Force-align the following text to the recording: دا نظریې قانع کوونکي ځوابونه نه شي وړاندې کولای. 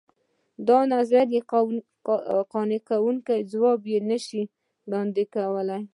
دا 0.67 0.79
نظریې 0.93 1.41
قانع 2.53 2.79
کوونکي 2.89 3.39
ځوابونه 3.51 4.05
نه 4.09 4.17
شي 4.25 4.41
وړاندې 4.87 5.23
کولای. 5.33 5.81